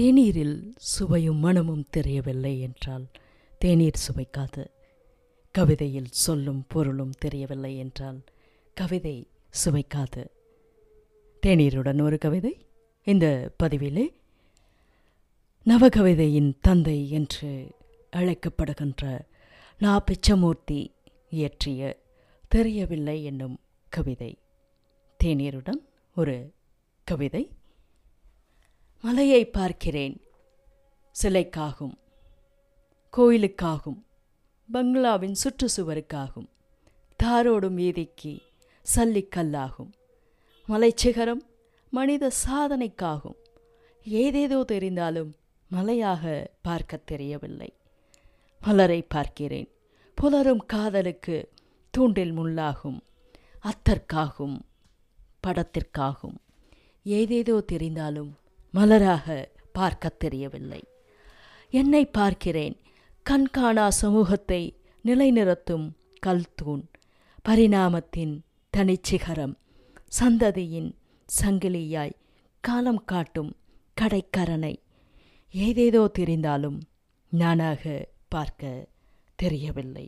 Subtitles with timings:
[0.00, 3.06] தேநீரில் சுவையும் மனமும் தெரியவில்லை என்றால்
[3.58, 4.66] தேநீர் சுவைக்காது.
[5.52, 8.24] கவிதையில் சொல்லும் பொருளும் தெரியவில்லை என்றால்
[8.74, 9.28] கவிதை
[9.64, 10.24] சுவைக்காது.
[11.46, 12.66] தேநீருடன் ஒரு கவிதை.
[13.04, 14.06] இந்த பதிவிலே
[15.64, 17.70] நவகவிதையின் தந்தை என்று
[18.12, 19.20] அழைக்கப்படுகின்ற
[19.78, 20.92] நா பிச்சமூர்த்தி
[21.30, 22.02] இயற்றிய
[22.48, 24.38] தெரியவில்லை என்னும் கவிதை.
[25.24, 25.80] தேநீருடன்
[26.16, 26.52] ஒரு
[27.04, 27.50] கவிதை.
[29.04, 30.14] மலையை பார்க்கிறேன்.
[31.16, 31.94] சிலைக்காகும்
[33.14, 33.98] கோயிலுக்காகும்
[34.68, 36.46] பங்களாவின் சுற்றுச்சுவருக்காகும்
[37.20, 38.32] தாரோடும் வீதிக்கு
[38.86, 39.90] சல்லிக்கல்லாகும்
[40.68, 41.42] மலைச்சிகரம்
[41.92, 43.36] மனித சாதனைக்காகும்.
[44.06, 45.32] ஏதேதோ தெரிந்தாலும்
[45.70, 46.24] மலையாக
[46.62, 47.70] பார்க்க தெரியவில்லை.
[48.62, 49.68] மலரை பார்க்கிறேன்
[50.18, 51.36] புலரும் காதலுக்கு
[51.94, 52.98] தூண்டில் முள்ளாகும்
[53.64, 54.56] அத்தற்காகும்
[55.46, 56.38] படத்திற்காகும்.
[57.06, 58.32] ஏதேதோ தெரிந்தாலும்
[58.74, 60.82] மலராக பார்க்க தெரியவில்லை.
[61.70, 62.76] என்னை பார்க்கிறேன்.
[63.30, 65.86] கண்காணா சமூகத்தை நிலைநிறுத்தும்
[66.18, 66.84] கல்தூண்.
[67.42, 68.44] பரிணாமத்தின்
[68.76, 69.54] தனிச்சிகரம்.
[70.20, 70.90] சந்ததியின்
[71.28, 72.18] சங்கிலியாய்
[72.60, 73.56] காலம் காட்டும்
[74.00, 74.74] கடைக்கரனை
[75.50, 76.80] ஏதேதோ தெரிந்தாலும்
[77.28, 78.88] நானாக பார்க்க
[79.34, 80.06] தெரியவில்லை.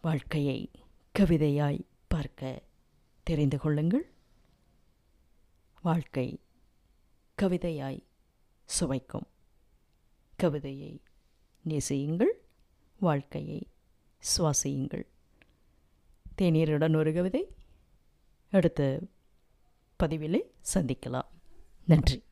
[0.00, 0.70] வாழ்க்கையை
[1.14, 2.62] கவிதையாய் பார்க்க
[3.22, 4.06] தெரிந்து கொள்ளுங்கள்.
[5.82, 6.43] வாழ்க்கை
[7.42, 8.02] கவிதையாய்
[8.64, 9.26] சுவைக்கும்.
[10.36, 11.02] கவிதையை
[11.62, 12.42] நேசியுங்கள்
[13.00, 13.66] வாழ்க்கையை
[14.36, 15.06] சுவாசியுங்கள்.
[16.38, 17.54] தேநீருடன் ஒரு கவிதை.
[18.50, 19.00] அடுத்த
[20.02, 20.40] பதிவிலே
[20.74, 21.28] சந்திக்கலாம்.
[21.86, 22.22] நன்றி.